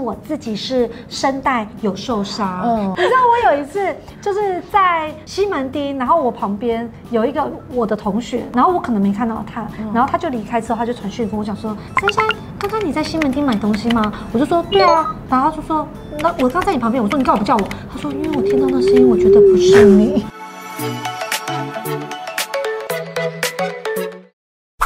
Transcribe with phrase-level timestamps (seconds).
[0.00, 12.26] 我自己是声带有受伤，嗯，你知道我有一次就是在西门町，然后我旁边有一个我的同学，然后我可能没看到他，然后他就离开之后，他就传讯跟我讲说：“珊珊，
[12.58, 15.86] 刚刚你在西门町买东西吗？”我就说：“对啊。”然后他就说
[16.20, 20.24] ：“那我刚在你旁边。”我说：“你干嘛不叫我？”他说：“因为我听到那声音，我觉得不是你。”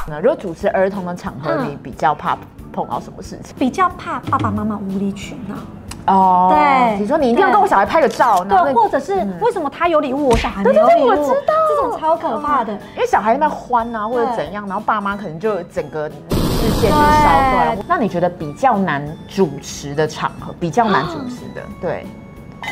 [0.08, 2.36] 那如果主持儿童的场合，你比较怕？
[2.76, 3.56] 碰到什么事情？
[3.58, 5.56] 比较怕爸爸妈妈无理取闹。
[6.12, 6.52] 哦？
[6.54, 11.06] 对，你说你一定要跟我小孩拍个照，对，或者是为什么他有礼物，我小孩没有礼物？
[11.06, 11.54] 我知道。
[11.68, 17.78] 这种超可怕的，因为小孩在那欢啊，或者怎样，然后爸妈可能就整个视线就烧断。
[17.88, 22.06] 那你觉得比较难主持的场合，比较难主持的，对，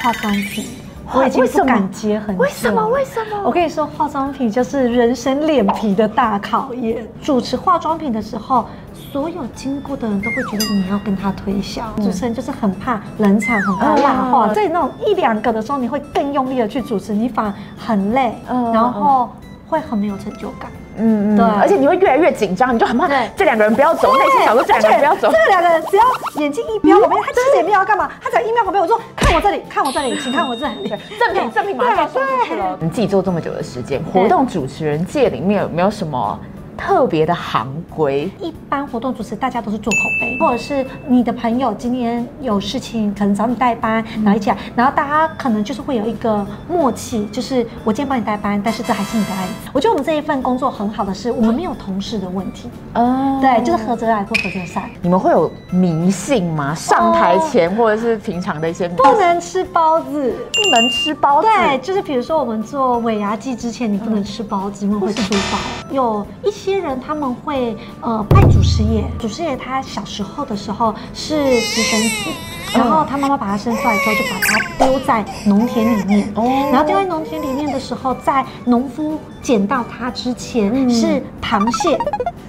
[0.02, 0.64] 化妆品，
[1.12, 2.42] 我已经不敢接很久。
[2.42, 2.88] 为什么？
[2.88, 3.42] 为什么？
[3.44, 7.06] 我跟你说，化妆品就是人生脸皮的大考验。
[7.22, 8.64] 主持化妆品的时候。
[9.12, 19.30] 所有经过的人都会觉得你要跟他推销，主持人就是很怕冷场，很怕辣话，所以那种一两个的时候，你会更用力的去主持，你反而很累，然后
[19.68, 20.68] 会很没有成就感。
[20.96, 25.32] 嗯嗯，对，而且你会越来越紧张，你就很怕这两个人不要走，内心想说这两个人不要走。
[25.32, 26.04] 这两个人只要
[26.40, 32.78] 眼睛一瞄旁边，他其实也没有要干嘛，他只要一瞄旁边，我说看我这里，看我这里，请看我这里，赠品赠品马上送出去了。
[32.80, 36.38] 你自己做这么久的时间，活动主持人界里面有没有什么？
[36.86, 49.70] 特别的行规，一般活动主持大家都是做口碑，或者是你的朋友今天有事情，可能找你代班，然后一起来，然后大家可能就是会有一个默契，就是我今天帮你代班，但是这还是你的案子。
[49.72, 54.84] 我觉得我们这一份工作很好的是，我们没有同事的问题，哦，对，就是合则来，不合则散。
[55.00, 56.74] 你们会有迷信吗？
[56.74, 65.58] 上台前或者是平常的一些，不能吃包子，不能吃包子，对，就是比如说我们做尾牙祭之前，你不能吃包子，因为会出包。
[65.90, 66.73] 有一些。
[66.74, 72.30] 些人他们会呃拜祖师爷，祖师爷他小时候的时候是私生子，
[72.74, 76.32] 然后他妈妈把他生出来之后就把他丢在农田里面，
[76.72, 81.96] 然后丢在农田里面的时候，在农夫捡到他之前是螃蟹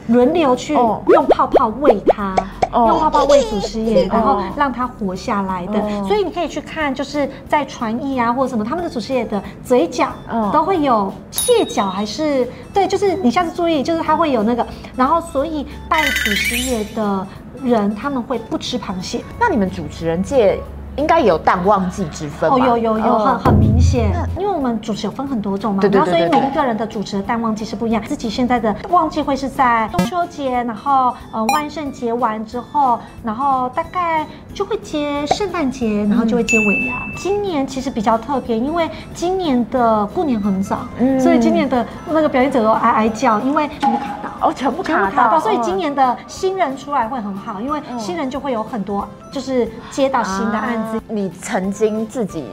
[0.07, 2.35] 轮流去用泡泡喂它。
[2.73, 5.81] 用泡泡喂祖师爷，然后让它活下来的。
[6.03, 10.09] 所以你可以去看，就是在传艺啊或者什么，他们的祖师爷的嘴角
[10.51, 14.67] 都会有蟹脚，还是对，就是你下次注意，就是它会有那个。
[14.93, 17.25] 然后，所以拜祖师爷的
[17.63, 19.23] 人他们会不吃螃蟹。
[19.39, 20.59] 那你们主持人界？
[20.97, 24.11] 应该有淡旺季之分哦，有有有，很很明显。
[24.37, 28.01] 因为我们主持有分很多种嘛，然后所以每一个人的主持的淡旺季是不一样。
[28.03, 36.95] 自己现在的旺季会是在中秋节，然后呃万圣节完之后，然后大概就会接圣诞节，然后就会接尾牙。
[37.17, 40.79] 今年其实比较特别，因为今年的过年很早，
[41.19, 51.01] 所以今年的那个表演者都哀哀叫，因为全部卡到，哦，全部卡到，所以今年的新人出来会很好，因为新人就会有很多就是接到新的案子。
[51.07, 52.45] 你曾经自己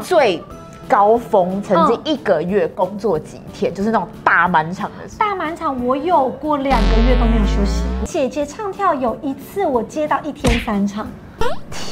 [0.00, 0.40] 最
[0.86, 3.74] 高峰，曾经一个月工作几天？
[3.74, 5.08] 就是那种大满场的。
[5.18, 7.82] 大满场，我有过两个月都没有休息。
[8.06, 11.04] 姐姐唱跳有一次我接到一天三场，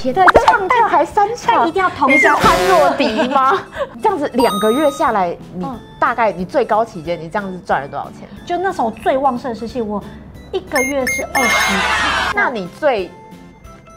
[0.02, 3.52] 天，对，唱跳还三场，一定要同时潘若迪吗？
[4.02, 5.64] 这样子两个月下来，你
[5.98, 8.28] 大概你最高期间，你这样子赚了多少钱？
[8.44, 10.02] 就那时候最旺盛的时期，我
[10.50, 12.34] 一个月是二十。
[12.34, 13.10] 那你最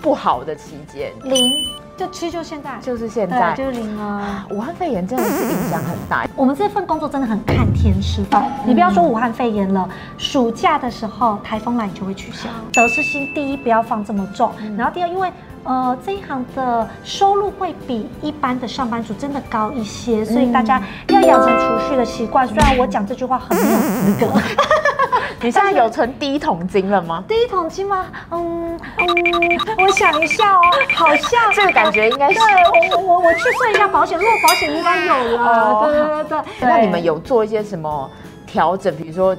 [0.01, 1.51] 不好的期间零？
[1.97, 4.45] 就其实就现在，就是现在，就是零啊！
[4.51, 6.27] 武汉肺炎真的是影响很大。
[6.35, 8.51] 我们这份工作真的很看天吃饭。
[8.65, 12.49] 你不要说武汉肺炎了，暑假的时候台风来你就会取消。
[12.73, 15.31] 得失心第一不要放这么重，然后第二，因为
[15.65, 22.47] 呃这一行的收入会比一般的上班族真的高一些，所以大家要养成储蓄的习惯。
[22.47, 24.41] 虽然我讲这句话很没有资格。
[25.41, 27.23] 你现在有存第一桶金了吗？
[27.27, 28.05] 第一桶金吗？
[28.31, 29.07] 嗯嗯，
[29.77, 30.61] 我想一下哦，
[30.95, 32.39] 好像 这个感觉应该是。
[32.39, 35.83] 对，我我我去算一下保险，如果保险应该有了。
[35.83, 36.41] 对对对对。
[36.61, 38.09] 那你们有做一些什么
[38.47, 38.95] 调整？
[38.95, 39.35] 比如说。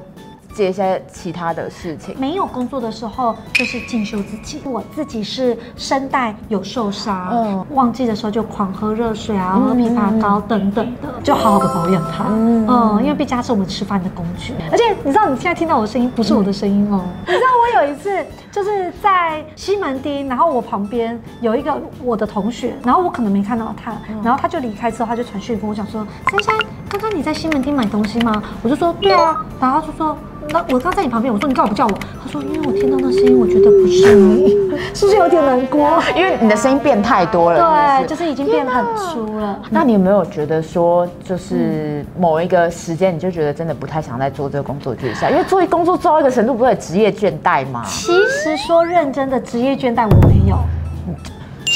[0.57, 4.61] 接一些其他的事情，没有工作的时候就是进修自己。
[4.65, 12.25] 我自己是声带有受伤，嗯，忘记的时候就狂喝热水啊，喝枇杷膏等等的，就好好的保养它。
[12.29, 14.55] 嗯，嗯，因为毕竟它是我们吃饭的工具。
[14.73, 17.05] 而且你知道，你现在听到我的声音不是我的声音哦。
[17.27, 23.93] 你知道我有一次就是在西门町，然后我旁边有一个我的同学，然后我可能没看到他，
[24.23, 26.55] 然后他就离开之后，他就传讯跟我讲说：“珊珊，
[26.89, 30.17] 刚刚你在西门町买东西吗？”我就说：“对啊。”然后他就说。
[30.51, 31.93] 那我刚在你旁边，我说你干嘛不叫我？
[32.23, 34.49] 他说因为我听到那声音，我觉得不是你，
[34.95, 36.03] 是不是有点难过？
[36.17, 39.61] 因为你的声音变太多了，对，就是已经变很粗了。
[39.71, 47.83] 那你有没有觉得说，就是某一个时间，你就觉得真的不太想再做这个工作，就一下，因为做一工作做到一个程度，不会有职业倦怠吗？
[47.87, 50.57] 其实说认真的职业倦怠我没有。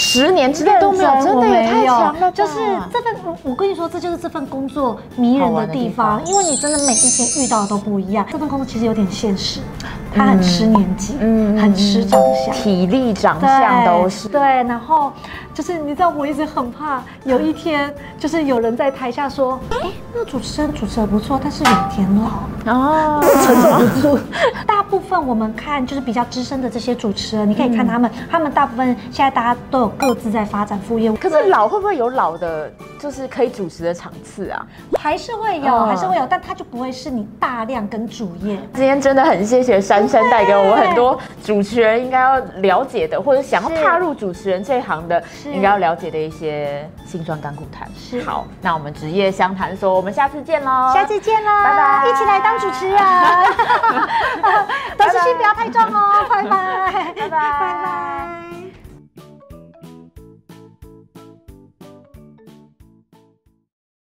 [0.00, 2.32] 十年之内都没有，真的也太强了。
[2.32, 2.54] 就是
[2.90, 8.26] 这份，我跟你说，这就是这份工作迷人的地方，因为你真的每一天遇到的都不一样。
[8.32, 9.60] 这份工作其实有点现实。
[10.12, 14.40] 他很吃年纪，嗯，很吃长相，体力、长相都是对。
[14.40, 15.12] 然后
[15.54, 24.18] 就是你知道，我一直很怕有一天，就是有人在台下说：“哎，那个主持人主持的不错，但是有点老哦，承受不住。”
[24.66, 31.10] 大部分我们看就是比较资深的这些主持人，你可以看他们，他们大部分现在大家都有各自在发展副业。
[31.12, 34.66] 可是老会不会有老的，就是可以主持的场次啊？
[34.98, 38.58] 还是会有，还是会有，但他就不会是你大量跟主业。
[38.74, 47.88] 今天真的很谢谢珊珊带给我们很多主持人应该要了解的，或者想要踏入主持人这一行的，应该要了解的一些辛酸甘苦谈。
[47.96, 50.90] 是，好，那我们职业相谈所，我们下次见喽！
[50.92, 51.50] 下次见喽！
[51.62, 52.08] 拜拜！
[52.08, 52.98] 一起来当主持人，
[54.96, 56.26] 董思欣不要太重哦！
[56.30, 57.12] 拜拜！
[57.14, 57.30] 拜拜！
[57.30, 58.19] 拜拜！